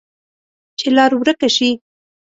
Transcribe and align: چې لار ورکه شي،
چې 0.79 0.87
لار 0.95 1.11
ورکه 1.21 1.49
شي، 1.55 1.69